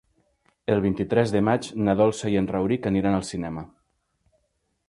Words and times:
El 0.75 0.79
vint-i-tres 0.85 1.33
de 1.35 1.43
maig 1.51 1.69
na 1.89 1.95
Dolça 2.01 2.33
i 2.37 2.39
en 2.41 2.49
Rauric 2.55 2.91
aniran 2.93 3.19
al 3.19 3.29
cinema. 3.33 3.69